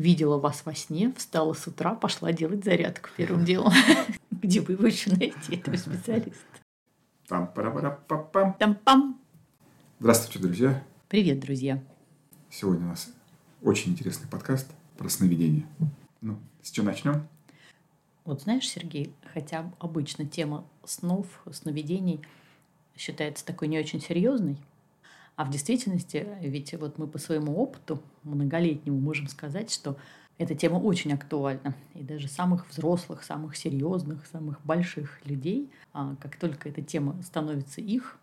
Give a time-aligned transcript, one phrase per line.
[0.00, 3.72] видела вас во сне, встала с утра, пошла делать зарядку первым делом.
[4.30, 6.40] Где вы еще найти, этого специалиста?
[7.28, 9.20] там пара пара па пам Там-пам!
[10.00, 10.82] Здравствуйте, друзья.
[11.08, 11.82] Привет, друзья.
[12.48, 13.12] Сегодня у нас
[13.62, 15.66] очень интересный подкаст про сновидение.
[16.22, 17.28] Ну, с чего начнем?
[18.24, 22.22] Вот знаешь, Сергей, хотя обычно тема снов, сновидений
[22.96, 24.56] считается такой не очень серьезной,
[25.40, 29.96] а в действительности, ведь вот мы по своему опыту многолетнему можем сказать, что
[30.36, 31.74] эта тема очень актуальна.
[31.94, 37.80] И даже самых взрослых, самых серьезных, самых больших людей, а, как только эта тема становится
[37.80, 38.18] их,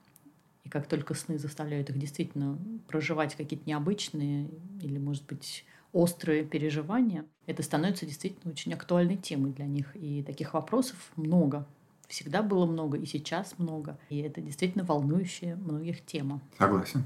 [0.64, 7.26] и как только сны заставляют их действительно проживать какие-то необычные или, может быть, острые переживания,
[7.48, 9.88] это становится действительно очень актуальной темой для них.
[9.96, 11.66] И таких вопросов много.
[12.08, 13.98] Всегда было много, и сейчас много.
[14.10, 16.40] И это действительно волнующая многих тема.
[16.58, 17.04] Согласен.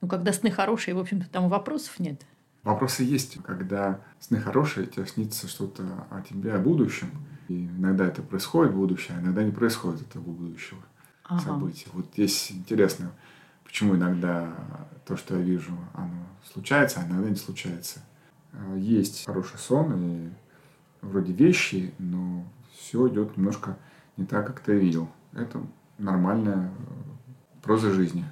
[0.00, 2.26] Ну, когда сны хорошие, в общем-то, там вопросов нет.
[2.62, 7.10] Вопросы есть, когда сны хорошие, тебе снится что-то о тебе, о будущем.
[7.48, 10.80] И иногда это происходит в будущем, а иногда не происходит этого будущего
[11.24, 11.40] Ага.
[11.40, 11.86] события.
[11.92, 13.12] Вот здесь интересно,
[13.64, 14.54] почему иногда
[15.06, 18.00] то, что я вижу, оно случается, а иногда не случается.
[18.52, 20.30] Э, Есть хороший сон и
[21.00, 23.76] вроде вещи, но все идет немножко
[24.16, 25.08] не так, как ты видел.
[25.32, 25.62] Это
[25.98, 28.24] нормальная э, проза жизни.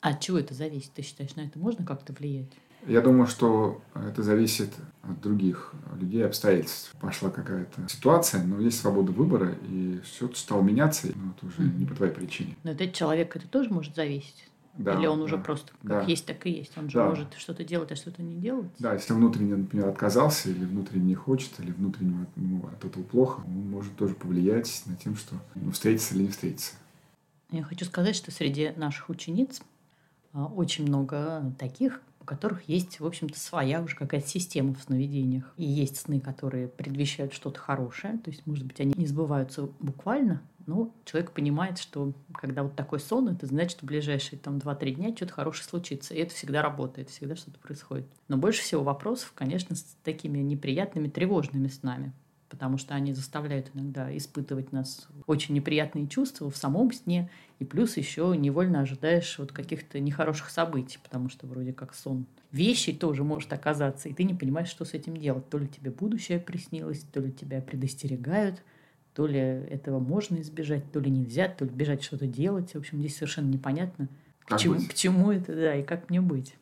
[0.00, 0.92] А от чего это зависит?
[0.92, 2.52] Ты считаешь, на это можно как-то влиять?
[2.86, 4.70] Я думаю, что это зависит
[5.02, 6.94] от других людей, обстоятельств.
[7.00, 11.78] Пошла какая-то ситуация, но есть свобода выбора, и все стало меняться, но это уже Мгм.
[11.78, 12.56] не по твоей причине.
[12.62, 14.46] Но этот человек это тоже может зависеть?
[14.76, 16.02] Да, Или он уже да, просто как да.
[16.02, 16.76] есть, так и есть?
[16.76, 17.06] Он же Да.
[17.06, 18.66] может что-то делать, а что-то не делать?
[18.80, 23.42] Да, если внутренне, например, отказался, или внутренне не хочет, или внутренне ему от этого плохо,
[23.46, 26.72] он может тоже повлиять на тем, что ну, встретиться или не встретиться.
[27.50, 29.62] Я хочу сказать, что среди наших учениц
[30.32, 35.52] а, очень много таких, у которых есть, в общем-то, своя уже какая-то система в сновидениях.
[35.58, 38.18] И есть сны, которые предвещают что-то хорошее.
[38.18, 42.98] То есть, может быть, они не сбываются буквально, но человек понимает, что когда вот такой
[42.98, 46.14] сон, это значит, в ближайшие там 2-3 дня что-то хорошее случится.
[46.14, 48.06] И это всегда работает, всегда что-то происходит.
[48.28, 52.14] Но больше всего вопросов, конечно, с такими неприятными, тревожными снами
[52.54, 57.28] потому что они заставляют иногда испытывать нас очень неприятные чувства в самом сне,
[57.58, 62.26] и плюс еще невольно ожидаешь вот каких-то нехороших событий, потому что вроде как сон.
[62.52, 65.50] Вещи тоже может оказаться, и ты не понимаешь, что с этим делать.
[65.50, 68.62] То ли тебе будущее приснилось, то ли тебя предостерегают,
[69.14, 72.74] то ли этого можно избежать, то ли нельзя, то ли бежать что-то делать.
[72.74, 74.08] В общем, здесь совершенно непонятно,
[74.46, 74.88] к чему, быть?
[74.88, 76.54] к чему это, да, и как мне быть.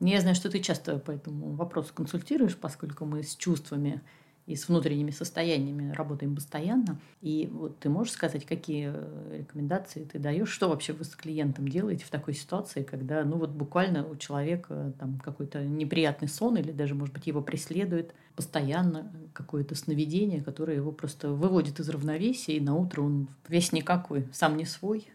[0.00, 4.02] Я знаю, что ты часто по этому вопросу консультируешь, поскольку мы с чувствами
[4.46, 7.00] и с внутренними состояниями работаем постоянно.
[7.22, 11.66] И вот ты можешь сказать, какие э, рекомендации ты даешь, что вообще вы с клиентом
[11.66, 16.72] делаете в такой ситуации, когда, ну вот буквально у человека там какой-то неприятный сон или
[16.72, 22.60] даже, может быть, его преследует постоянно какое-то сновидение, которое его просто выводит из равновесия, и
[22.60, 25.08] на утро он весь никакой, сам не свой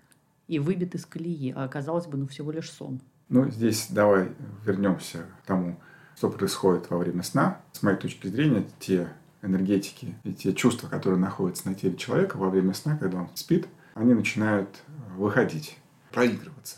[0.47, 2.99] и выбит из колеи, а казалось бы, ну всего лишь сон.
[3.29, 4.31] Ну, здесь давай
[4.65, 5.79] вернемся к тому,
[6.19, 7.61] что происходит во время сна.
[7.71, 9.07] С моей точки зрения, те
[9.41, 13.67] энергетики и те чувства, которые находятся на теле человека во время сна, когда он спит,
[13.93, 15.77] они начинают э, выходить,
[16.11, 16.75] проигрываться.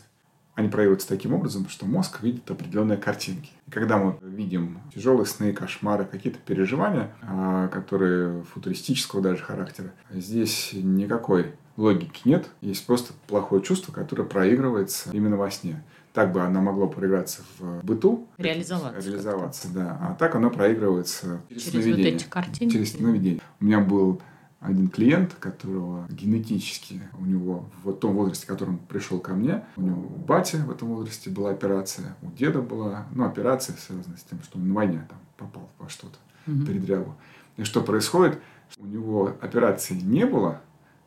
[0.54, 3.50] Они проигрываются таким образом, что мозг видит определенные картинки.
[3.66, 10.70] И когда мы видим тяжелые сны, кошмары, какие-то переживания, а, которые футуристического даже характера, здесь
[10.74, 12.48] никакой логики нет.
[12.60, 15.82] Есть просто плохое чувство, которое проигрывается именно во сне.
[16.12, 18.28] Так бы оно могло проиграться в быту.
[18.36, 19.98] Реализоваться Реализоваться, да.
[20.02, 22.14] А так оно проигрывается через, Через вот сновидение.
[22.16, 22.72] эти картинки.
[22.74, 23.40] Через сновидение.
[23.60, 24.20] У меня был
[24.62, 29.82] один клиент, которого генетически у него в том возрасте, в котором пришел ко мне, у
[29.82, 34.22] него у бати в этом возрасте была операция, у деда была, ну, операция связана с
[34.22, 36.66] тем, что он на войне там попал во что-то, Мгм.
[36.66, 37.14] передрягу.
[37.56, 38.38] И что происходит?
[38.78, 40.60] У него операции не было,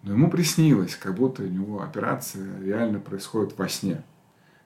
[0.04, 4.04] но ему приснилось, как будто у него операция реально происходит во сне.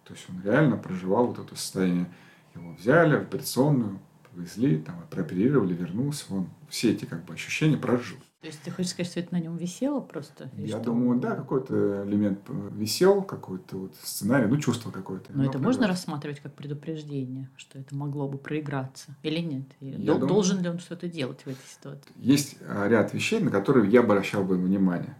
[0.03, 2.07] То есть он реально проживал вот это состояние.
[2.55, 3.99] Его взяли в операционную,
[4.33, 6.25] повезли, там, прооперировали, вернулся.
[6.31, 8.17] Он все эти как бы ощущения прожил.
[8.41, 10.49] То есть ты хочешь сказать, что это на нем висело просто?
[10.55, 10.85] Я что?
[10.85, 12.39] думаю, да, какой-то элемент
[12.71, 15.33] висел, какой-то вот сценарий, ну, чувство какое-то.
[15.33, 15.99] Но Оно это можно проявлялось.
[15.99, 19.65] рассматривать как предупреждение, что это могло бы проиграться или нет?
[19.81, 22.11] И Я дол- думаю- Должен ли он что-то делать в этой ситуации?
[22.15, 25.17] Есть а, ряд вещей, на которые я обращал бы внимание.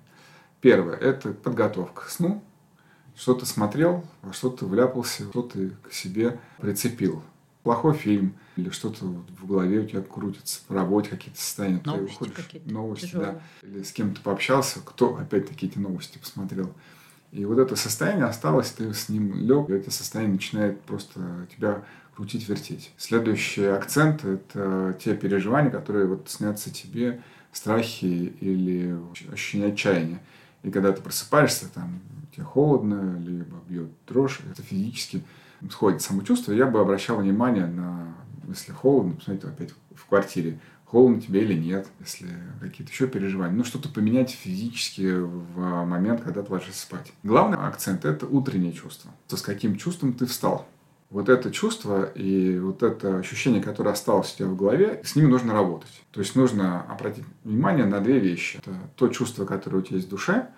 [0.62, 2.42] Первое– это подготовка к сну.
[3.18, 7.22] Что-то смотрел, во что-то вляпался, что-то к себе прицепил.
[7.64, 11.80] Плохой фильм или что-то в голове у тебя крутится, по работе какие-то состояния.
[11.80, 13.32] ты Новости выходишь, какие-то Новости, тяжелые.
[13.62, 13.68] да.
[13.68, 16.74] Или с кем-то пообщался, кто опять-таки эти новости посмотрел.
[17.32, 21.84] И вот это состояние осталось, ты с ним лег, и это состояние начинает просто тебя
[22.16, 22.92] крутить-вертеть.
[22.98, 27.22] Следующий акцент– это те переживания, которые вот снятся тебе,
[27.52, 28.98] страхи или
[29.32, 30.22] ощущение отчаяния.
[30.64, 32.00] И когда ты просыпаешься, там,
[32.36, 35.24] тебе холодно, либо бьет дрожь, это физически
[35.72, 38.16] сходит самочувствие, я бы обращал внимание на,
[38.48, 42.28] если холодно, посмотрите опять в квартире, холодно тебе или нет, если
[42.60, 43.56] какие-то еще переживания.
[43.56, 47.14] Ну, что-то поменять физически в момент, когда ты ложишься спать.
[47.24, 49.12] Главный акцент– это утреннее чувство.
[49.28, 50.68] С каким чувством ты встал.
[51.10, 55.26] Вот это чувство и вот это ощущение, которое осталось у тебя в голове, с ними
[55.26, 56.04] нужно работать.
[56.12, 58.58] То есть нужно обратить внимание на две вещи.
[58.58, 60.50] Это то чувство, которое у тебя есть в душе,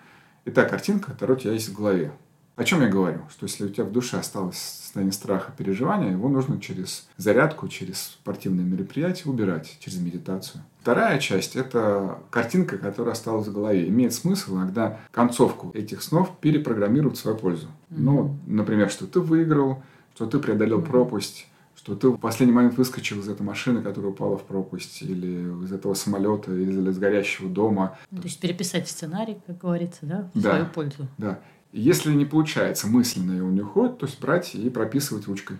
[0.44, 2.12] и та картинка, которая у тебя есть в голове.
[2.54, 3.20] О чем я говорю?
[3.30, 8.18] Что если у тебя в душе осталось состояние страха, переживания, его нужно через зарядку, через
[8.20, 10.62] спортивные мероприятия убирать, через медитацию.
[10.80, 13.88] Вторая часть– это картинка, которая осталась в голове.
[13.88, 17.68] Имеет смысл иногда концовку этих снов перепрограммировать в свою пользу.
[17.88, 19.82] Ну, например, что ты выиграл,
[20.14, 24.36] что ты преодолел пропасть, что ты в последний момент выскочил из этой машины, которая упала
[24.36, 27.98] в пропасть, или из этого самолета, или из горящего дома.
[28.10, 31.08] То есть переписать сценарий, как говорится, да, в да, свою пользу.
[31.16, 31.40] Да.
[31.72, 35.58] Если не получается мысленно его не уходит, то есть брать и прописывать ручкой.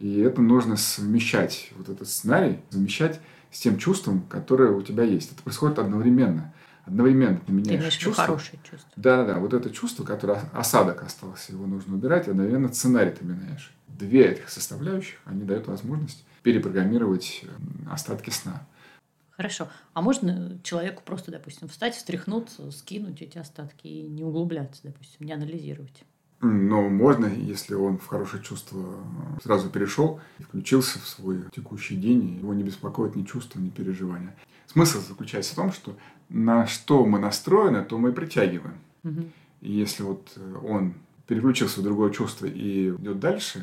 [0.00, 3.20] И это нужно совмещать, вот этот сценарий, замещать
[3.52, 5.32] с тем чувством, которое у тебя есть.
[5.32, 6.52] Это происходит одновременно.
[6.84, 8.24] Одновременно ты меняешь ты чувство.
[8.24, 8.90] хорошее чувство.
[8.96, 13.72] Да-да-да, вот это чувство, которое осадок остался, его нужно убирать, и одновременно сценарий ты меняешь.
[13.86, 17.44] Две этих составляющих, они дают возможность перепрограммировать
[17.88, 18.66] остатки сна.
[19.42, 19.66] Хорошо.
[19.92, 25.32] А можно человеку просто, допустим, встать, встряхнуться, скинуть эти остатки и не углубляться, допустим, не
[25.32, 26.04] анализировать?
[26.40, 29.00] Ну, можно, если он в хорошее чувство
[29.42, 34.32] сразу перешел и включился в свой текущий день, его не беспокоит ни чувства, ни переживания.
[34.68, 35.96] Смысл заключается в том, что
[36.28, 38.78] на что мы настроены, то мы и притягиваем.
[39.02, 39.22] Угу.
[39.62, 40.94] И если вот он
[41.26, 43.60] переключился в другое чувство и идет дальше,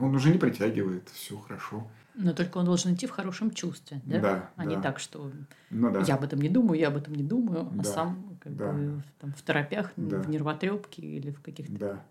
[0.00, 1.86] он уже не притягивает, все хорошо.
[2.20, 4.18] Но только он должен идти в хорошем чувстве, да?
[4.18, 4.50] Да.
[4.56, 4.68] А да.
[4.68, 5.30] не так, что
[5.70, 6.00] ну, да.
[6.00, 7.80] я об этом не думаю, я об этом не думаю, а да.
[7.80, 8.72] а сам как да.
[8.72, 10.18] бы там, в торопях, да.
[10.20, 11.72] в нервотрепке или в каких-то...
[11.78, 12.04] Да.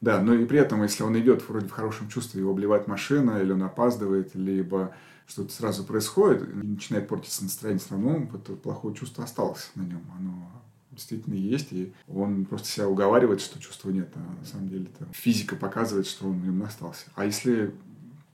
[0.00, 3.38] Да, но и при этом, если он идет вроде в хорошем чувстве, его обливает машина,
[3.42, 4.94] или он опаздывает, либо
[5.26, 10.02] что-то сразу происходит, начинает портиться настроение, все равно это плохое чувство осталось на нем.
[10.16, 10.48] Оно
[10.92, 15.12] действительно есть, и он просто себя уговаривает, что чувства нет, а на самом деле это
[15.12, 17.06] физика показывает, что он в нем остался.
[17.16, 17.74] А если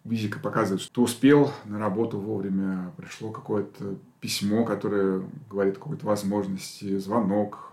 [0.08, 6.98] Физика показывает, что успел на работу вовремя, пришло какое-то письмо, которое говорит о какой-то возможности,
[6.98, 7.72] звонок.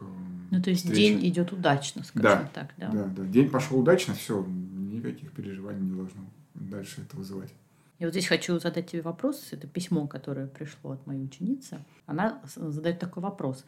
[0.50, 1.02] Ну, то есть встреча.
[1.02, 2.90] день идет удачно, скажем да, так, да?
[2.90, 3.24] Да, да.
[3.26, 6.22] День пошел удачно, все, никаких переживаний не должно
[6.56, 7.54] дальше это вызывать.
[8.00, 9.50] Я вот здесь хочу задать тебе вопрос.
[9.52, 11.84] Это письмо, которое пришло от моей ученицы.
[12.06, 13.66] Она задает такой вопрос.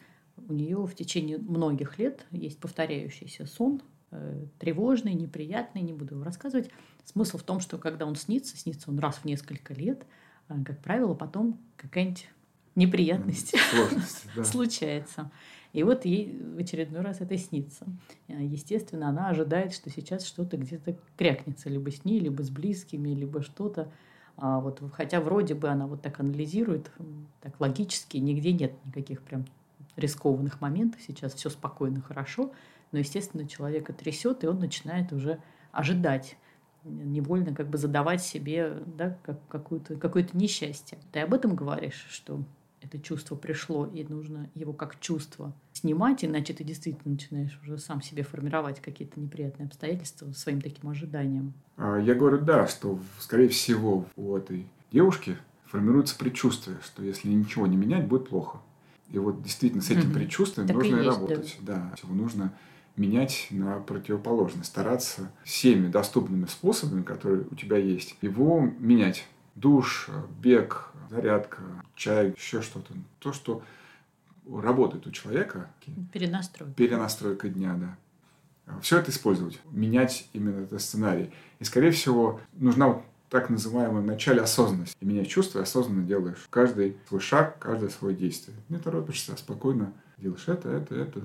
[0.48, 3.80] У нее в течение многих лет есть повторяющийся сон,
[4.16, 6.70] Э, тревожный, неприятный, не буду его рассказывать.
[7.04, 10.06] Смысл в том, что когда он снится, снится он раз в несколько лет,
[10.48, 12.28] э, как правило, потом какая-нибудь
[12.74, 13.54] неприятность
[14.36, 14.44] да.
[14.44, 15.30] случается.
[15.72, 17.86] И вот ей в очередной раз это снится.
[18.28, 23.10] Э, естественно, она ожидает, что сейчас что-то где-то крякнется, либо с ней, либо с близкими,
[23.10, 23.90] либо что-то.
[24.36, 26.90] А вот, хотя вроде бы она вот так анализирует,
[27.40, 29.44] так логически, нигде нет никаких прям
[29.96, 31.00] рискованных моментов.
[31.06, 32.50] Сейчас все спокойно, хорошо
[32.94, 35.40] но, естественно, человека трясет, и он начинает уже
[35.72, 36.36] ожидать
[36.84, 40.98] невольно как бы задавать себе да, как, какое-то какое несчастье.
[41.12, 42.44] Ты об этом говоришь, что
[42.84, 48.02] это чувство пришло, и нужно его как чувство снимать, иначе ты действительно начинаешь уже сам
[48.02, 51.54] себе формировать какие-то неприятные обстоятельства своим таким ожиданием.
[51.76, 57.66] А, я говорю, да, что, скорее всего, у этой девушки формируется предчувствие, что если ничего
[57.66, 58.58] не менять, будет плохо.
[59.10, 60.14] И вот действительно с этим угу.
[60.14, 61.56] предчувствием так нужно и, есть, работать.
[61.62, 61.74] Да.
[61.74, 62.52] да, его нужно
[62.96, 69.26] менять на противоположность, стараться всеми доступными способами, которые у тебя есть, его менять.
[69.54, 70.08] Душ,
[70.40, 71.62] бег, зарядка,
[71.94, 72.92] чай, еще что-то.
[73.20, 73.62] То, что
[74.48, 75.70] работает у человека.
[76.12, 76.74] Перенастройка.
[76.74, 78.80] Перенастройка дня, да.
[78.80, 79.60] Все это использовать.
[79.70, 81.32] Менять именно этот сценарий.
[81.60, 84.96] И, скорее всего, нужна вот так называемая в начале осознанность.
[85.00, 88.56] И менять чувства, и осознанно делаешь каждый свой шаг, каждое свое действие.
[88.68, 91.20] Не торопишься, а спокойно делаешь это, это, это,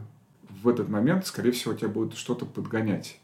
[0.61, 3.19] в этот момент, скорее всего, тебя будет что-то подгонять.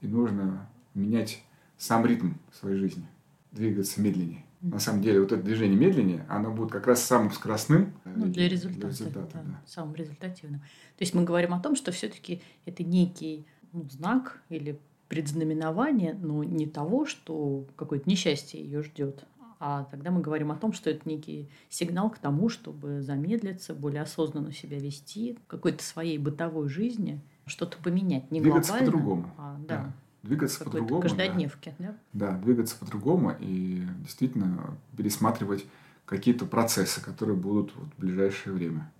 [0.00, 1.42] И нужно менять
[1.76, 3.06] сам ритм своей жизни,
[3.52, 4.44] двигаться медленнее.
[4.60, 8.26] На самом деле, вот это движение медленнее, оно будет как раз самым скоростным э, ну,
[8.26, 8.80] для результата.
[8.80, 9.60] Для результата да, да.
[9.66, 10.60] Самым результативным.
[10.60, 14.78] То есть мы говорим о том, что все-таки это некий ну, знак или
[15.08, 19.24] предзнаменование, но не того, что какое-то несчастье ее ждет,
[19.62, 24.00] а тогда мы говорим о том, что это некий сигнал к тому, чтобы замедлиться, более
[24.00, 28.30] осознанно себя вести, какой-то своей бытовой жизни, что-то поменять.
[28.30, 29.30] Не Двигаться по-другому.
[29.36, 29.76] А, да.
[29.76, 29.92] да.
[30.22, 31.02] двигаться по-другому.
[31.02, 31.96] Каждодневки, да.
[32.12, 32.30] да?
[32.32, 35.66] Да, двигаться по-другому и действительно пересматривать
[36.06, 38.90] какие-то процессы, которые будут вот в ближайшее время.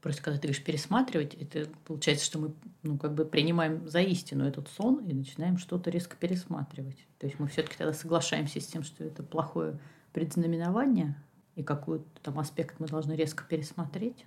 [0.00, 4.46] Просто когда ты говоришь пересматривать, это получается, что мы ну, как бы принимаем за истину
[4.46, 7.06] этот сон и начинаем что-то резко пересматривать.
[7.18, 9.78] То есть мы все-таки тогда соглашаемся с тем, что это плохое
[10.18, 11.14] предзнаменование,
[11.54, 14.26] и какой-то там аспект мы должны резко пересмотреть.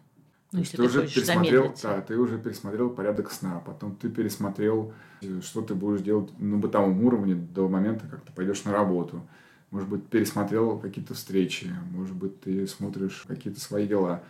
[0.53, 4.93] Ну, если ты, ты уже пересмотрел, да, ты уже пересмотрел порядок сна, потом ты пересмотрел,
[5.41, 9.21] что ты будешь делать на бытовом уровне до момента, как ты пойдешь на работу.
[9.69, 14.23] Может быть, пересмотрел какие-то встречи, может быть, ты смотришь какие-то свои дела.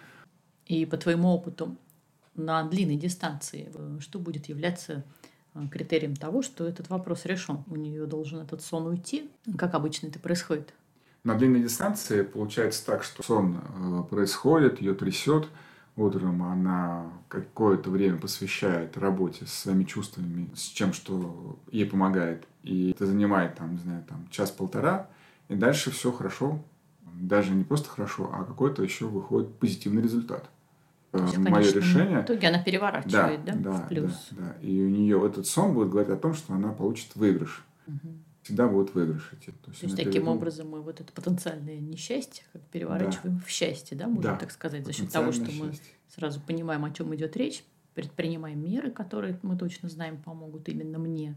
[0.66, 1.78] И по твоему опыту
[2.34, 5.04] на длинной дистанции, э, что будет являться
[5.54, 7.64] э, критерием того, что этот вопрос решен?
[7.68, 9.30] У нее должен этот сон уйти?
[9.58, 10.74] Как обычно это происходит?
[11.24, 15.48] На длинной дистанции получается так, что сон э, происходит, ее трясет,
[15.96, 22.48] утром она какое-то время посвящает работе со своими чувствами, с чем, что ей помогает.
[22.64, 25.10] И это занимает, там, не знаю, там, час-полтора,
[25.48, 26.60] и дальше все хорошо.
[27.14, 30.50] Даже не просто хорошо, а какой-то еще выходит позитивный результат.
[31.14, 32.22] Есть, Мое конечно, решение...
[32.22, 34.30] В итоге она переворачивает, да, да, да в плюс.
[34.32, 34.68] Да, да.
[34.68, 37.64] И у нее этот сон будет говорить о том, что она получит выигрыш.
[37.86, 38.10] Угу
[38.44, 39.36] всегда будут выигрыши.
[39.38, 40.38] То есть, То есть таким перевод...
[40.38, 43.44] образом мы вот это потенциальное несчастье как переворачиваем да.
[43.46, 44.38] в счастье, да, можно да.
[44.38, 45.64] так сказать, за счет того, что счастье.
[45.64, 45.74] мы
[46.08, 51.36] сразу понимаем, о чем идет речь, предпринимаем меры, которые мы точно знаем помогут именно мне,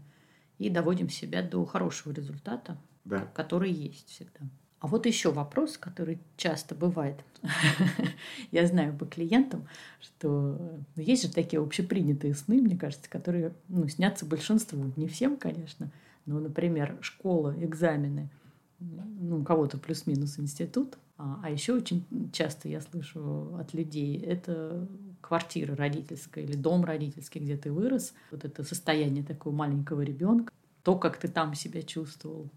[0.57, 3.27] и доводим себя до хорошего результата, да.
[3.33, 4.41] который есть всегда.
[4.79, 7.23] А вот еще вопрос, который часто бывает.
[8.51, 9.67] Я знаю по клиентам,
[9.99, 15.37] что ну, есть же такие общепринятые сны, мне кажется, которые ну, снятся большинству, не всем,
[15.37, 15.91] конечно,
[16.25, 18.29] ну, например, школа, экзамены,
[18.79, 20.97] ну, кого-то плюс-минус институт.
[21.17, 24.87] А, а еще очень часто я слышу от людей, это
[25.21, 28.13] квартира родительская или дом родительский, где ты вырос.
[28.31, 30.53] Вот это состояние такого маленького ребенка,
[30.83, 32.51] то, как ты там себя чувствовал,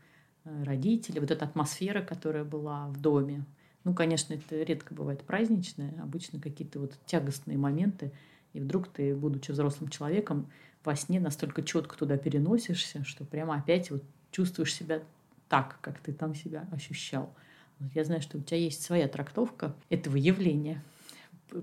[0.45, 3.47] э, родители, вот эта атмосфера, которая была в доме.
[3.85, 8.13] Ну, конечно, это редко бывает праздничное, обычно какие-то вот тягостные моменты,
[8.53, 10.51] и вдруг ты, будучи взрослым человеком,
[10.85, 15.03] во сне настолько четко туда переносишься, что прямо опять вот чувствуешь себя
[15.49, 17.35] так, как ты там себя ощущал.
[17.79, 20.83] Вот я знаю, что у тебя есть своя трактовка этого явления.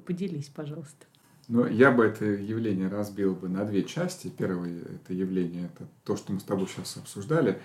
[0.06, 1.06] Поделись, пожалуйста.
[1.48, 4.30] Ну, я бы это явление разбил бы на две части.
[4.36, 7.62] Первое это явление, это то, что мы с тобой сейчас обсуждали.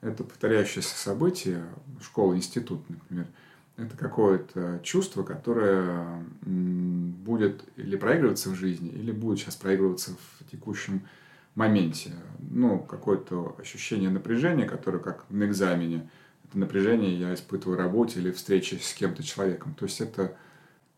[0.00, 1.64] Это повторяющееся событие,
[2.00, 3.26] школа, институт, например–
[3.76, 11.06] это какое-то чувство, которое будет или проигрываться в жизни, или будет сейчас проигрываться в текущем
[11.54, 12.12] моменте.
[12.38, 16.08] Ну, какое-то ощущение напряжения, которое как на экзамене.
[16.44, 19.74] Это напряжение я испытываю в работе или встрече с кем-то человеком.
[19.74, 20.36] То есть это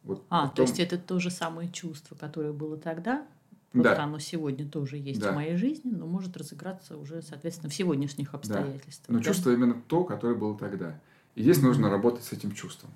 [0.02, 0.56] вот а, том...
[0.56, 3.26] то есть это то же самое чувство, которое было тогда,
[3.73, 4.04] Просто да.
[4.04, 5.33] оно сегодня тоже есть да.
[5.33, 9.09] в моей жизни, но может разыграться уже, соответственно, в сегодняшних обстоятельствах.
[9.09, 9.14] Да.
[9.14, 9.25] Но да?
[9.25, 10.99] чувство именно то, которое было тогда.
[11.37, 12.90] И здесь нужно работать с этим чувством.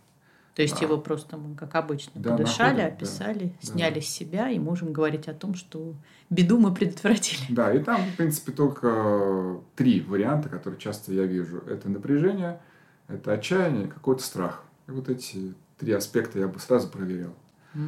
[0.57, 4.01] То есть а, его просто мы, как обычно, да, подышали, находим, описали, да, сняли да.
[4.01, 5.95] с себя и можем говорить о том, что
[6.29, 7.41] беду мы предотвратили.
[7.49, 11.59] Да, и там, в принципе, только три варианта, которые часто я вижу.
[11.59, 12.61] Это напряжение,
[13.07, 14.65] это отчаяние, какой-то страх.
[14.89, 17.35] И вот эти три аспекта я бы сразу проверял.
[17.75, 17.85] Угу.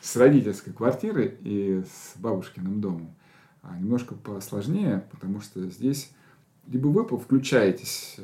[0.00, 3.14] С родительской квартиры и с бабушкиным домом
[3.66, 6.10] а немножко посложнее, потому что здесь
[6.66, 8.18] либо вы включаетесь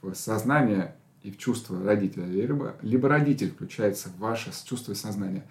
[0.00, 0.94] в сознание
[1.26, 5.42] и в чувство родителя, либо, либо родитель включается в ваше чувство и сознание.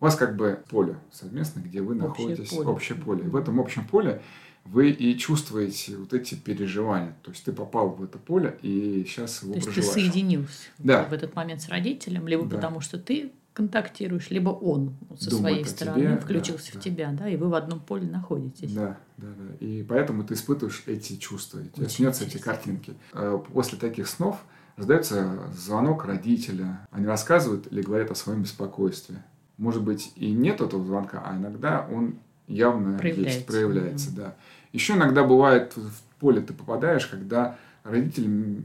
[0.00, 2.68] У вас как бы поле совместно, где вы общее находитесь, поле.
[2.68, 3.24] общее поле.
[3.24, 4.20] И в этом общем поле
[4.64, 7.16] вы и чувствуете вот эти переживания.
[7.22, 9.94] То есть ты попал в это поле и сейчас его То есть проживаешь.
[9.94, 11.04] ты соединился да.
[11.04, 12.56] в этот момент с родителем, либо да.
[12.56, 16.90] потому что ты контактируешь, либо он со Думает своей стороны тебе, включился да, в да.
[16.90, 18.72] тебя, да, и вы в одном поле находитесь.
[18.72, 19.64] Да, да, да.
[19.64, 22.94] И поэтому ты испытываешь эти чувства, и тебе снятся эти картинки.
[23.12, 24.42] Э, после таких снов
[24.82, 26.86] раздается звонок родителя.
[26.90, 29.22] Они рассказывают или говорят о своем беспокойстве.
[29.56, 32.16] Может быть, и нет этого звонка, а иногда он
[32.48, 33.36] явно проявляется.
[33.38, 34.16] есть, проявляется, mm-hmm.
[34.16, 34.34] да.
[34.72, 38.64] Еще иногда бывает в поле ты попадаешь, когда родитель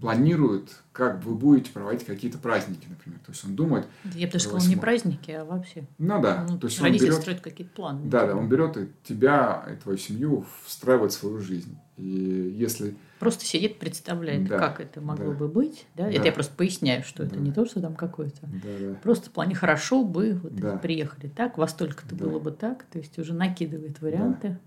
[0.00, 3.18] планирует, как вы будете проводить какие-то праздники, например.
[3.20, 3.86] То есть он думает...
[4.14, 5.86] Я бы даже сказала, не праздники, а вообще.
[5.98, 6.46] Ну да.
[6.48, 8.08] Ну, то есть родитель берет, строит какие-то планы.
[8.08, 11.76] Да, да, он берет и тебя, и твою семью встраивает в свою жизнь.
[11.96, 12.96] И если...
[13.18, 15.86] Просто сидит, представляет, да, как это могло да, бы быть.
[15.94, 16.04] Да?
[16.04, 16.10] Да.
[16.10, 17.28] Это я просто поясняю, что да.
[17.28, 18.40] это не то, что там какое-то.
[18.42, 18.94] Да, да.
[19.02, 20.76] Просто в плане хорошо бы вот да.
[20.78, 22.24] приехали так, во столько-то да.
[22.24, 22.84] было бы так.
[22.84, 24.58] То есть уже накидывает варианты.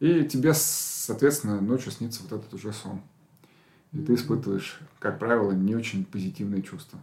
[0.00, 0.06] Да.
[0.06, 3.00] И тебе, соответственно, ночью снится вот этот уже сон.
[3.92, 7.00] И ты испытываешь, как правило, не очень позитивные чувства.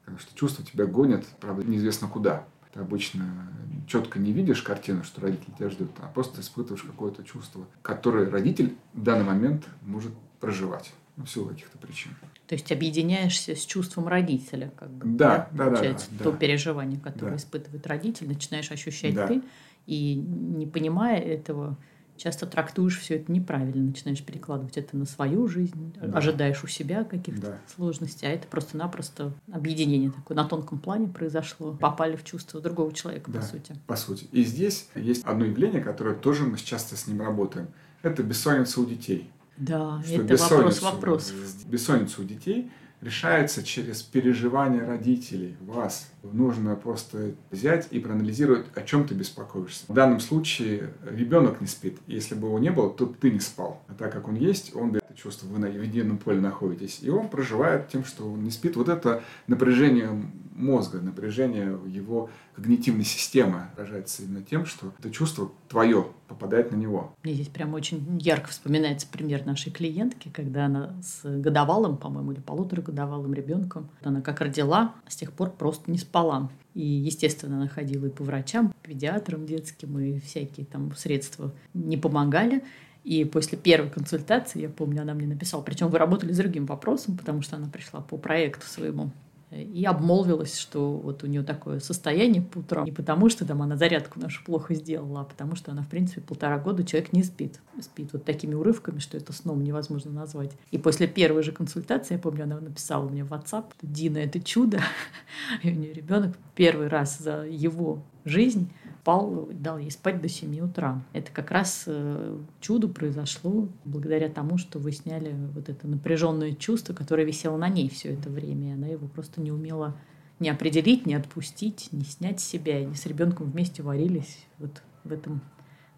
[0.00, 2.46] Потому что чувства тебя гонят, правда, неизвестно куда.
[2.72, 3.50] Ты обычно
[3.86, 8.76] четко не видишь картину, что родитель тебя ждет, а просто испытываешь какое-то чувство, которое родитель
[8.94, 12.12] в данный момент может проживать ну, в силу каких-то причин.
[12.46, 15.06] То есть объединяешься с чувством родителя, как бы.
[15.06, 15.82] Да, да, да.
[15.82, 17.36] да, да то переживание, которое да.
[17.36, 19.26] испытывает родитель, начинаешь ощущать да.
[19.26, 19.42] ты,
[19.86, 21.76] и не понимая этого,
[22.18, 26.18] часто трактуешь все это неправильно, начинаешь перекладывать это на свою жизнь, да.
[26.18, 27.58] ожидаешь у себя каких-то да.
[27.74, 33.30] сложностей, а это просто-напросто объединение такое на тонком плане произошло, попали в чувство другого человека,
[33.30, 33.76] да, по сути.
[33.86, 34.26] По сути.
[34.32, 37.68] И здесь есть одно явление, которое тоже мы часто с ним работаем.
[38.02, 39.30] Это бессонница у детей.
[39.56, 41.36] Да, что это вопрос вопросов.
[41.66, 42.70] Бессонница у детей
[43.00, 46.10] решается через переживания родителей, вас.
[46.22, 49.84] Нужно просто взять и проанализировать, о чем ты беспокоишься.
[49.88, 51.98] В данном случае ребенок не спит.
[52.06, 53.82] Если бы его не было, то ты не спал.
[53.88, 56.98] А так как он есть, он это чувство, вы на едином поле находитесь.
[57.02, 58.76] И он проживает тем, что он не спит.
[58.76, 60.10] Вот это напряжение
[60.54, 67.14] мозга, напряжение его когнитивной системы рожается именно тем, что это чувство твое попадает на него.
[67.24, 72.40] Мне здесь прям очень ярко вспоминается пример нашей клиентки, когда она с годовалым, по-моему, или
[72.40, 76.50] полуторагодовалым ребенком, она как родила, с тех пор просто не спала.
[76.74, 82.62] И, естественно, она ходила и по врачам, педиатрам детским, и всякие там средства не помогали.
[83.04, 87.16] И после первой консультации, я помню, она мне написала, причем вы работали с другим вопросом,
[87.16, 89.12] потому что она пришла по проекту своему
[89.50, 92.84] и обмолвилась, что вот у нее такое состояние по утрам.
[92.84, 96.20] Не потому, что там она зарядку нашу плохо сделала, а потому что она, в принципе,
[96.20, 97.60] полтора года человек не спит.
[97.80, 100.50] Спит вот такими урывками, что это сном невозможно назвать.
[100.70, 104.80] И после первой же консультации, я помню, она написала мне в WhatsApp, Дина, это чудо.
[105.62, 110.60] И у нее ребенок первый раз за его жизнь спал, дал ей спать до 7
[110.60, 111.02] утра.
[111.12, 116.94] Это как раз э, чудо произошло благодаря тому, что вы сняли вот это напряженное чувство,
[116.94, 118.70] которое висело на ней все это время.
[118.70, 119.94] И она его просто не умела
[120.40, 122.78] не определить, не отпустить, не снять с себя.
[122.78, 125.40] И они с ребенком вместе варились вот в этом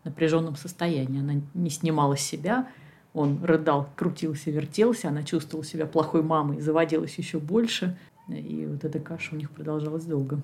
[0.04, 1.20] напряженном состоянии.
[1.20, 2.68] Она не снимала с себя,
[3.12, 7.98] он рыдал, крутился, вертелся, она чувствовала себя плохой мамой, заводилась еще больше.
[8.28, 10.40] И вот эта каша у них продолжалась долго.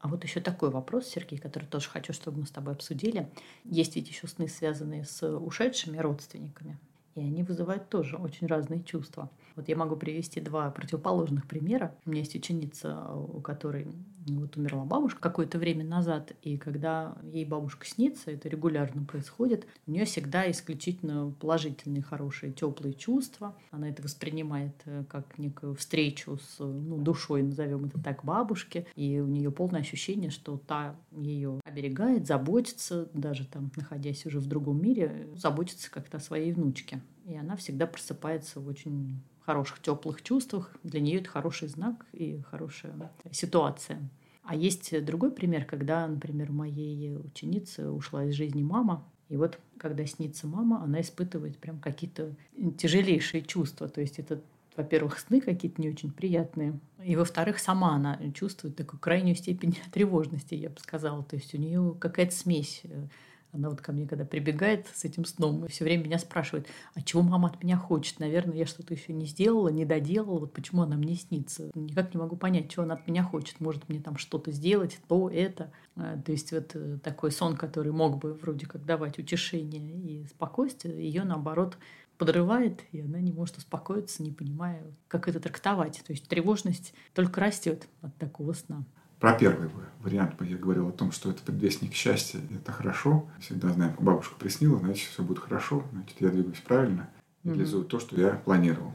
[0.00, 3.28] А вот еще такой вопрос, Сергей, который тоже хочу, чтобы мы с тобой обсудили.
[3.64, 6.78] Есть ведь еще сны, связанные с ушедшими родственниками,
[7.16, 9.28] и они вызывают тоже очень разные чувства.
[9.56, 11.96] Вот я могу привести два противоположных примера.
[12.06, 13.88] У меня есть ученица, у которой
[14.36, 19.90] вот умерла бабушка какое-то время назад, и когда ей бабушка снится, это регулярно происходит, у
[19.90, 23.56] нее всегда исключительно положительные, хорошие, теплые чувства.
[23.70, 29.20] Она это воспринимает э, как некую встречу с ну, душой, назовем это так, бабушки, и
[29.20, 34.82] у нее полное ощущение, что та ее оберегает, заботится, даже там, находясь уже в другом
[34.82, 37.00] мире, заботится как-то о своей внучке.
[37.26, 40.70] И она всегда просыпается в очень хороших, теплых чувствах.
[40.82, 43.98] Для нее это хороший знак и хорошая ситуация.
[44.48, 50.06] А есть другой пример, когда, например, моей ученицы ушла из жизни мама, и вот когда
[50.06, 52.34] снится мама, она испытывает прям какие-то
[52.78, 53.90] тяжелейшие чувства.
[53.90, 54.40] То есть это,
[54.74, 56.80] во-первых, сны какие-то не очень приятные.
[57.04, 61.22] И, во-вторых, сама она чувствует такую крайнюю степень тревожности, я бы сказала.
[61.24, 63.06] То есть у нее какая-то смесь э,
[63.52, 67.22] она вот ко мне, когда прибегает с этим сном, все время меня спрашивает, а чего
[67.22, 68.20] мама от меня хочет?
[68.20, 71.70] Наверное, я что-то еще не сделала, не доделала, вот почему она мне снится?
[71.74, 73.60] Никак не могу понять, чего она от меня хочет.
[73.60, 75.72] Может мне там что-то сделать, то, это.
[75.96, 80.26] А, то есть вот э, такой сон, который мог бы вроде как давать утешение и
[80.26, 81.78] спокойствие, ее наоборот
[82.18, 86.02] подрывает, и она не может успокоиться, не понимая, как это трактовать.
[86.06, 88.84] То есть тревожность только растет от такого сна.
[89.20, 89.68] Про первый
[90.00, 93.28] вариант я говорил о том, что это предвестник счастья, это хорошо.
[93.40, 97.10] Всегда знаем, бабушка приснила, значит, все будет хорошо, значит, я двигаюсь правильно,
[97.42, 97.88] реализую mm-hmm.
[97.88, 98.94] то, что я планировал.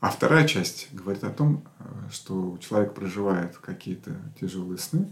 [0.00, 5.10] А вторая часть говорит о том, э, что человек проживает какие-то тяжелые сны,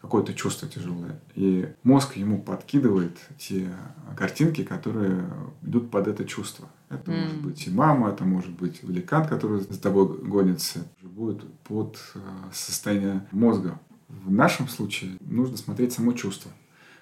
[0.00, 3.70] какое-то чувство тяжелое, и мозг ему подкидывает те
[4.16, 5.24] картинки, которые
[5.62, 6.68] идут под это чувство.
[6.88, 7.22] Это mm.
[7.22, 10.80] может быть и мама, это может быть великан, который за тобой гонится.
[11.02, 12.18] Будет под э,
[12.52, 13.78] состояние мозга.
[14.08, 16.50] В нашем случае нужно смотреть само чувство.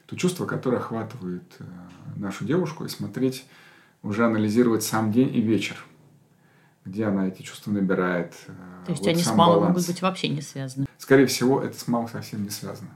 [0.07, 1.65] То чувство, которое охватывает э,
[2.17, 3.47] нашу девушку, и смотреть,
[4.03, 5.77] уже анализировать сам день и вечер.
[6.85, 8.35] Где она эти чувства набирает.
[8.49, 8.53] Э,
[8.87, 9.69] То есть вот они с мамой баланс.
[9.69, 10.88] могут быть вообще не связаны?
[10.99, 12.91] Скорее всего, это с мамой совсем не связано.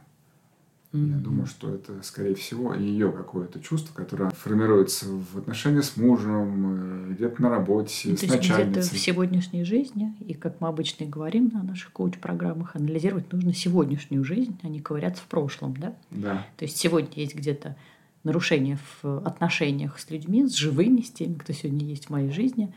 [0.93, 1.11] Mm-hmm.
[1.11, 7.09] Я думаю, что это, скорее всего, ее какое-то чувство, которое формируется в отношении с мужем,
[7.09, 8.65] э, где-то на работе, ну, с начальницей.
[8.65, 13.55] Где-то в сегодняшней жизни, и как мы обычно и говорим на наших коуч-программах, анализировать нужно
[13.55, 15.95] сегодняшнюю жизнь, а не ковыряться в прошлом, да?
[16.11, 16.47] Да.
[16.59, 17.75] То есть сегодня есть где-то
[18.23, 22.73] нарушение в отношениях с людьми, с живыми, с теми, кто сегодня есть в моей жизни.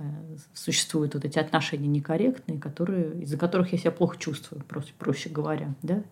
[0.00, 5.28] Э, существуют вот эти отношения некорректные, которые, из-за которых я себя плохо чувствую, проще, проще
[5.28, 6.02] говоря, да?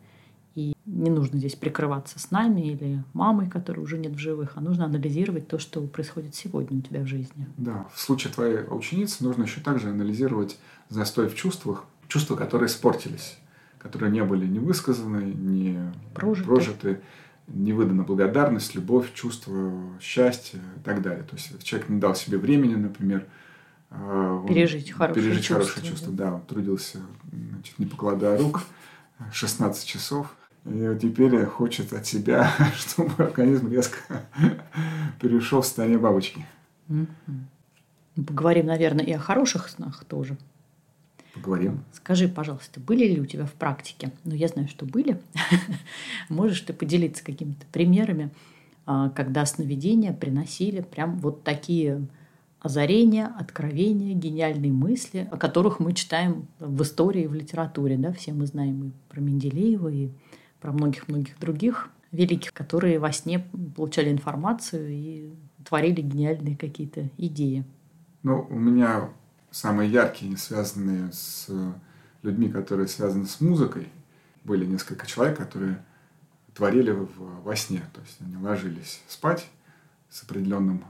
[0.55, 4.61] И не нужно здесь прикрываться с нами или мамой, которой уже нет в живых, а
[4.61, 7.47] нужно анализировать то, что происходит сегодня у тебя в жизни.
[7.57, 10.59] Да, в случае твоей ученицы нужно еще также анализировать
[10.91, 13.39] застой в чувствах, чувства, которые испортились,
[13.79, 17.01] которые не были не высказаны, не прожиты, прожиты
[17.47, 21.23] не выдана благодарность, любовь, чувство счастья и так далее.
[21.23, 23.27] То есть человек не дал себе времени, например,
[23.91, 25.65] пережить хорошее пережить чувство.
[25.65, 26.25] Хорошее чувство да.
[26.25, 26.99] да, он трудился,
[27.33, 28.63] значит, не покладая рук,
[29.33, 30.35] 16 часов.
[30.65, 33.99] И теперь хочет от себя, чтобы организм резко
[35.21, 36.45] перешел в состояние бабочки.
[38.15, 40.37] Поговорим, наверное, и о хороших снах тоже.
[41.35, 41.85] Поговорим.
[41.93, 45.21] Скажи, пожалуйста, были ли у тебя в практике, ну, я знаю, что были,
[46.29, 48.31] можешь ты поделиться какими-то примерами,
[48.87, 52.09] а, когда сновидения приносили прям вот такие
[52.61, 57.97] озарения, откровения, гениальные мысли, о которых мы читаем в истории, в литературе.
[57.97, 58.13] Да?
[58.13, 60.11] Все мы знаем и про Менделеева, и
[60.61, 65.31] про многих-многих других великих, которые во сне получали информацию и
[65.65, 67.65] творили гениальные какие-то идеи.
[68.23, 69.11] Ну, у меня
[69.51, 71.49] самые яркие, связанные с
[72.23, 73.89] людьми, которые связаны с музыкой,
[74.43, 75.85] были несколько человек, которые
[76.55, 77.83] творили во сне.
[77.93, 79.47] То есть они ложились спать
[80.09, 80.85] с определенным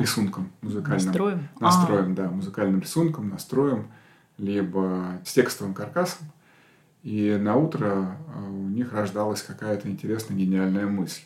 [0.00, 1.06] рисунком музыкальным.
[1.06, 1.48] Настроем?
[1.60, 2.14] Настроем, а.
[2.14, 3.88] да, музыкальным рисунком, настроем,
[4.36, 6.26] либо с текстовым каркасом.
[7.02, 11.22] И на утро а, у них рождалась какая-то интересная, гениальная мысль.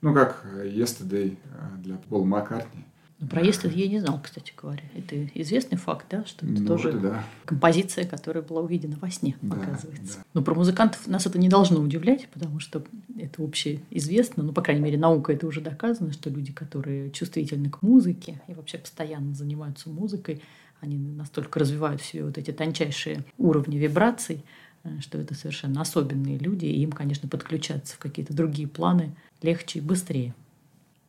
[0.00, 2.84] Ну, как Yesterday а, для Пола Маккартни.
[3.20, 4.82] Ну, про я не знал, кстати говоря.
[4.94, 7.24] Это известный факт, да, что это ну, тоже это да.
[7.44, 10.18] композиция, которая была увидена во сне, да, оказывается.
[10.18, 10.24] Да.
[10.34, 12.84] Но про музыкантов нас это не должно удивлять, потому что
[13.18, 17.82] это общеизвестно, ну, по крайней мере, наука это уже доказано, что люди, которые чувствительны к
[17.82, 20.40] музыке и вообще постоянно занимаются музыкой,
[20.80, 24.44] они настолько развивают в себе вот эти тончайшие уровни вибраций,
[24.84, 29.80] э, что это совершенно особенные люди, и им, конечно, подключаться в какие-то другие планы легче
[29.80, 30.34] и быстрее.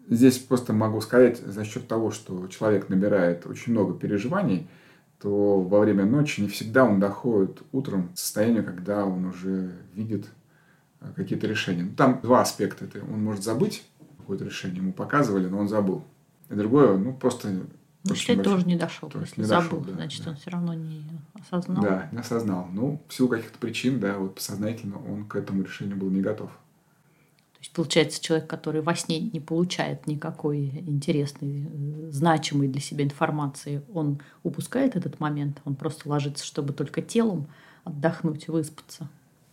[0.09, 4.67] Здесь просто могу сказать, за счет того, что человек набирает очень много переживаний,
[5.21, 10.27] то во время ночи не всегда он доходит утром к состоянию, когда он уже видит
[11.01, 11.83] э, какие-то решения.
[11.83, 12.85] Ну, там два аспекта.
[12.85, 13.83] Это он может забыть
[14.17, 16.03] какое-то решение, ему показывали, но он забыл.
[16.49, 17.49] И другое, ну, просто...
[18.05, 19.09] Ну, считать тоже не дошел.
[19.09, 20.31] То есть не забыл, дошел, да, значит, да.
[20.31, 21.83] он все равно не осознал.
[21.83, 22.67] Да, не осознал.
[22.71, 26.49] Ну, в силу каких-то причин, да, вот подсознательно он к этому решению был не готов.
[27.59, 33.03] То есть получается человек, который во сне не получает никакой интересной, э, значимой для себя
[33.03, 37.47] информации, он упускает этот момент, он просто ложится, чтобы только телом
[37.83, 39.09] отдохнуть, выспаться.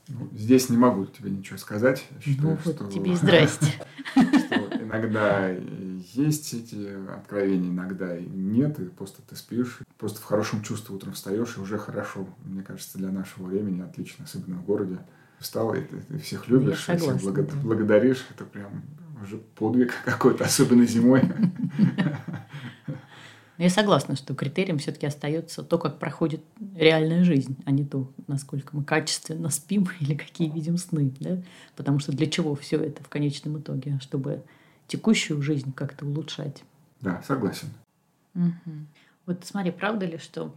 [0.06, 2.06] Ну, здесь не могу тебе ничего сказать.
[2.20, 3.72] Считаю, ну, вот что, тебе и здрасте.
[4.14, 10.94] Что иногда есть эти откровения, иногда нет, и просто ты спишь, просто в хорошем чувстве
[10.94, 12.28] утром встаешь, и уже хорошо.
[12.44, 15.00] Мне кажется, для нашего времени отлично, особенно в городе
[15.38, 17.56] встал, и ты, ты всех любишь, согласна, всех благо- да.
[17.62, 18.26] благодаришь.
[18.30, 18.82] Это прям
[19.22, 21.22] уже подвиг какой-то, особенно зимой.
[23.58, 26.42] Я согласна, что критерием все-таки остается то, как проходит
[26.74, 31.12] реальная жизнь, а не то, насколько мы качественно спим или какие видим сны.
[31.20, 31.42] Да?
[31.74, 33.98] Потому что для чего все это в конечном итоге?
[34.00, 34.42] Чтобы
[34.86, 36.62] текущую жизнь как-то улучшать.
[37.00, 37.68] Да, согласен.
[38.34, 38.72] Угу.
[39.26, 40.54] Вот смотри, правда ли, что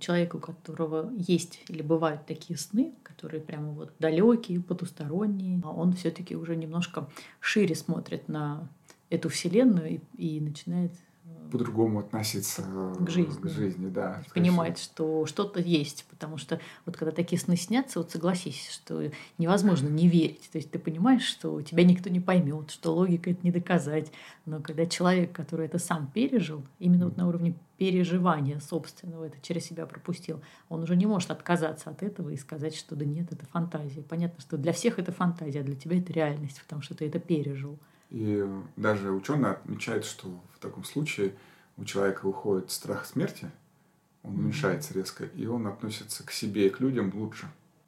[0.00, 5.94] человека, у которого есть или бывают такие сны, которые прямо вот далекие, потусторонние, а он
[5.94, 7.08] все-таки уже немножко
[7.40, 8.68] шире смотрит на
[9.08, 10.92] эту вселенную и, и начинает
[11.54, 12.62] по-другому относиться
[12.98, 13.40] к жизни.
[13.40, 16.04] К жизни да, Понимать, что что-то есть.
[16.10, 19.08] Потому что вот когда такие сны снятся, вот согласись, что
[19.38, 20.50] невозможно не верить.
[20.50, 24.10] То есть ты понимаешь, что тебя никто не поймет, что логика это не доказать.
[24.46, 29.64] Но когда человек, который это сам пережил, именно вот на уровне переживания собственного это через
[29.64, 33.46] себя пропустил, он уже не может отказаться от этого и сказать, что да нет, это
[33.46, 34.02] фантазия.
[34.02, 37.20] Понятно, что для всех это фантазия, а для тебя это реальность, потому что ты это
[37.20, 37.78] пережил.
[38.10, 38.44] И
[38.76, 41.34] даже ученые отмечают, что в таком случае
[41.76, 43.50] у человека уходит страх смерти,
[44.22, 47.46] он уменьшается резко, и он относится к себе и к людям лучше.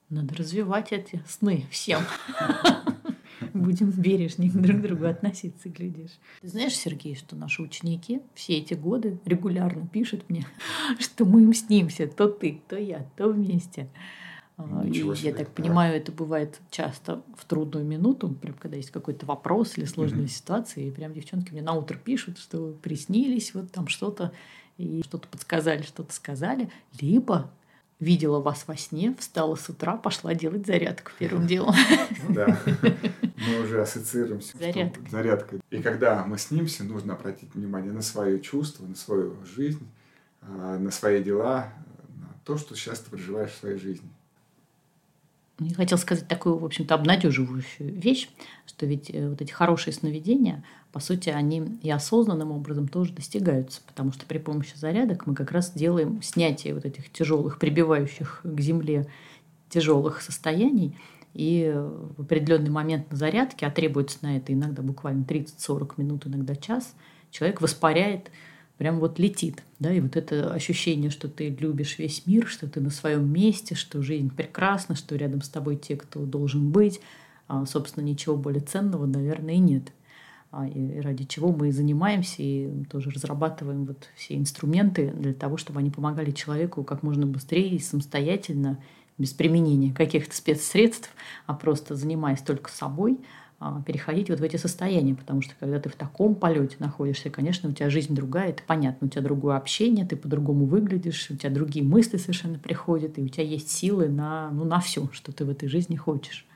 [0.08, 2.02] Надо развивать эти сны всем.
[3.54, 6.18] Будем бережнее друг к другу относиться, глядишь.
[6.40, 10.46] Ты знаешь, Сергей, что наши ученики все эти годы регулярно пишут мне,
[10.98, 13.88] что мы им снимся, то ты, то я, то вместе.
[14.58, 15.30] А, Ничего и, себе.
[15.30, 19.84] Я так понимаю, это бывает часто в трудную минуту, прям когда есть какой-то вопрос или
[19.84, 20.28] сложная mm-hmm.
[20.28, 24.32] ситуация, и прям девчонки мне на утро пишут, что приснились, вот там что-то,
[24.78, 27.50] и что-то подсказали, что-то сказали, либо
[28.00, 31.74] видела вас во сне, встала с утра, пошла делать зарядку первым делом.
[32.26, 32.58] Ну да,
[33.36, 35.60] мы уже ассоциируемся с зарядкой.
[35.70, 39.86] И когда мы снимся, нужно обратить внимание на свои чувства, на свою жизнь,
[40.40, 41.72] а, на свои дела,
[42.16, 44.08] на то, что сейчас ты проживаешь в своей жизни.
[45.58, 48.28] Я хотела сказать такую, в общем-то, обнадеживающую вещь,
[48.66, 53.80] что ведь э, вот эти хорошие сновидения, по сути, они и осознанным образом тоже достигаются,
[53.86, 58.60] потому что при помощи зарядок мы как раз делаем снятие вот этих тяжелых, прибивающих к
[58.60, 59.06] земле
[59.70, 60.96] тяжелых состояний,
[61.32, 61.70] и
[62.16, 66.94] в определенный момент на зарядке, а требуется на это иногда буквально 30-40 минут, иногда час,
[67.30, 68.30] человек воспаряет
[68.78, 72.80] прям вот летит, да, и вот это ощущение, что ты любишь весь мир, что ты
[72.80, 77.00] на своем месте, что жизнь прекрасна, что рядом с тобой те, кто должен быть,
[77.48, 79.92] а, собственно, ничего более ценного, наверное, и нет.
[80.50, 85.56] А, и ради чего мы и занимаемся, и тоже разрабатываем вот все инструменты для того,
[85.56, 88.78] чтобы они помогали человеку как можно быстрее и самостоятельно,
[89.18, 91.10] без применения каких-то спецсредств,
[91.46, 93.18] а просто занимаясь только собой–
[93.86, 97.72] переходить вот в эти состояния, потому что когда ты в таком полете находишься, конечно, у
[97.72, 101.84] тебя жизнь другая, это понятно, у тебя другое общение, ты по-другому выглядишь, у тебя другие
[101.84, 105.50] мысли совершенно приходят, и у тебя есть силы на, ну, на все, что ты в
[105.50, 106.46] этой жизни хочешь.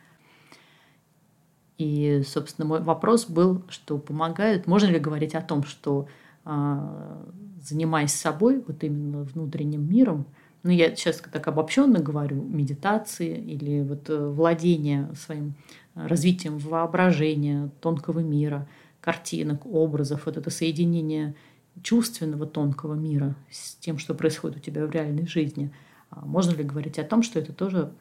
[1.79, 6.07] И, собственно, мой вопрос был, что помогают, можно ли говорить о том, что
[6.45, 7.27] а,
[7.63, 10.27] занимаясь собой, вот именно внутренним миром,
[10.63, 15.55] ну, я сейчас так обобщенно говорю, медитации или вот э, владение своим
[15.95, 18.69] развитием воображения, тонкого мира,
[19.01, 21.35] картинок, образов, вот это соединение
[21.83, 25.73] чувственного тонкого мира с тем, что происходит у тебя в реальной жизни.
[26.11, 27.93] А можно ли говорить о том, что это тоже...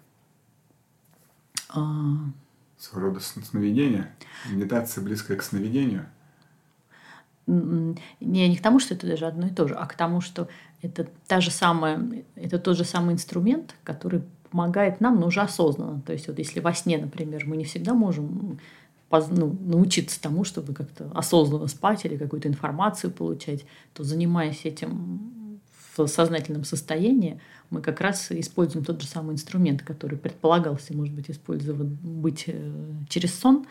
[1.69, 2.15] А...
[2.77, 4.13] Своего рода сновидение?
[4.49, 6.07] Медитация близкая к сновидению?
[7.49, 10.47] Не, не к тому, что это даже одно и то же, а к тому, что
[10.81, 16.01] это, та же самая, это тот же самый инструмент, который помогает нам, но уже осознанно.
[16.01, 18.59] То есть вот если во сне, например, мы не всегда можем
[19.11, 25.59] ну, научиться тому, чтобы как-то осознанно спать или какую-то информацию получать, то занимаясь этим
[25.95, 31.29] в сознательном состоянии, мы как раз используем тот же самый инструмент, который предполагался, может быть,
[31.29, 32.71] использован быть э,
[33.09, 33.65] через сон,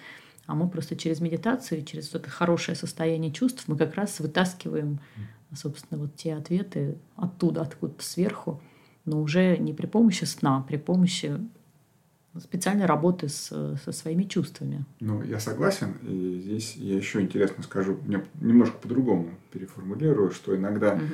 [0.48, 4.98] а мы просто через медитацию, через это хорошее состояние чувств мы как раз вытаскиваем,
[5.54, 8.60] собственно, вот те ответы оттуда, откуда-то сверху,
[9.04, 11.38] но уже не при помощи сна, а при помощи
[12.40, 14.86] специальной работы с, со своими чувствами.
[15.00, 15.92] Ну, я согласен.
[16.00, 21.04] И здесь я еще интересно скажу, я немножко по-другому переформулирую, что иногда угу.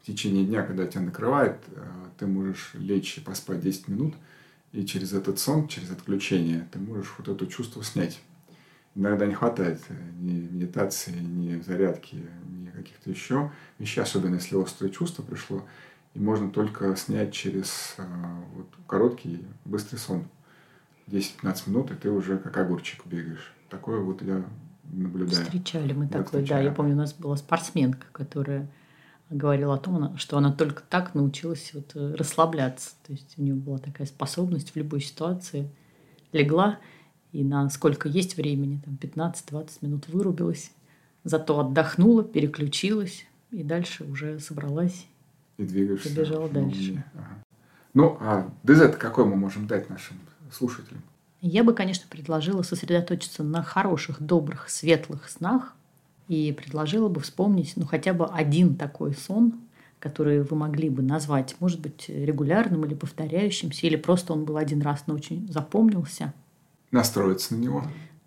[0.00, 1.84] в течение дня, когда тебя накрывает, э,
[2.18, 4.14] ты можешь лечь и поспать 10 минут,
[4.72, 8.18] и через этот сон, через отключение, ты можешь вот это чувство снять.
[8.94, 9.80] Иногда не хватает
[10.18, 15.64] ни медитации, ни зарядки, ни каких-то еще вещей, особенно если острое чувство пришло
[16.14, 18.02] и можно только снять через э,
[18.54, 20.26] вот, короткий, быстрый сон.
[21.08, 23.52] 10-15 минут, и ты уже как огурчик бегаешь.
[23.68, 24.44] Такое вот я
[24.84, 25.44] наблюдаю.
[25.44, 26.64] Встречали мы такое, встречали.
[26.64, 26.68] да.
[26.68, 28.70] Я помню, у нас была спортсменка, которая
[29.28, 32.90] говорила о том, что она только так научилась вот э, расслабляться.
[33.06, 35.70] То есть у нее была такая способность в любой ситуации.
[36.32, 36.78] Легла,
[37.32, 40.70] и на сколько есть времени, там 15-20 минут вырубилась,
[41.24, 45.06] зато отдохнула, переключилась, и дальше уже собралась
[45.58, 46.08] и двигаешься.
[46.08, 47.04] Побежал дальше.
[47.14, 47.38] Ага.
[47.94, 50.18] Ну, а ДЗ какой мы можем дать нашим
[50.50, 51.02] слушателям?
[51.40, 55.74] Я бы, конечно, предложила сосредоточиться на хороших, добрых, светлых снах
[56.28, 59.54] и предложила бы вспомнить, ну, хотя бы один такой сон,
[59.98, 64.82] который вы могли бы назвать, может быть, регулярным или повторяющимся, или просто он был один
[64.82, 66.32] раз, но очень запомнился.
[66.92, 67.84] Настроиться на него.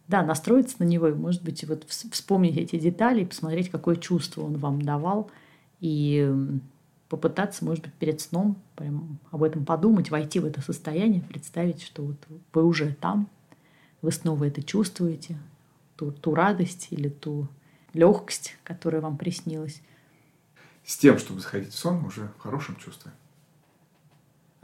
[0.07, 4.57] Да, настроиться на него, и, может быть, вот вспомнить эти детали, посмотреть, какое чувство он
[4.57, 5.31] вам давал,
[5.79, 6.31] и
[7.09, 12.03] попытаться, может быть, перед сном прям об этом подумать, войти в это состояние, представить, что
[12.03, 12.17] вот
[12.53, 13.29] вы уже там,
[14.01, 15.37] вы снова это чувствуете,
[15.95, 17.47] ту, ту радость или ту
[17.93, 19.81] легкость, которая вам приснилась.
[20.83, 23.11] С тем, чтобы заходить в сон уже в хорошем чувстве.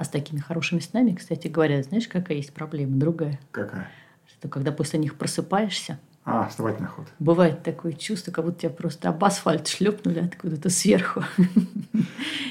[0.01, 2.97] А с такими хорошими снами, кстати говоря, знаешь, какая есть проблема?
[2.97, 3.39] Другая.
[3.51, 3.87] Какая?
[4.25, 7.05] Что когда после них просыпаешься, а, вставать на ход.
[7.19, 11.23] Бывает такое чувство, как будто тебя просто об асфальт шлепнули откуда-то сверху.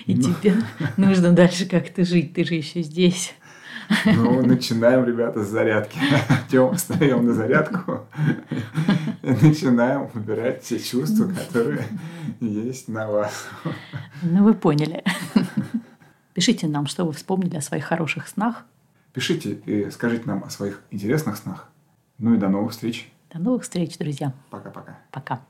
[0.06, 0.22] И ну.
[0.22, 0.54] тебе
[0.96, 2.34] нужно дальше как-то жить.
[2.34, 3.34] Ты же еще здесь.
[4.04, 5.98] Ну, начинаем, ребята, с зарядки.
[6.52, 8.06] Тем встаем на зарядку
[9.22, 11.84] и начинаем выбирать те чувства, которые
[12.40, 13.48] есть на вас.
[14.22, 15.02] Ну, вы поняли.
[16.34, 18.64] Пишите нам, что вы вспомнили о своих хороших снах.
[19.12, 21.68] Пишите и скажите нам о своих интересных снах.
[22.18, 23.10] Ну и до новых встреч.
[23.32, 24.32] До новых встреч, друзья.
[24.50, 24.98] Пока-пока.
[25.10, 25.34] Пока.
[25.34, 25.38] -пока.
[25.38, 25.40] Пока.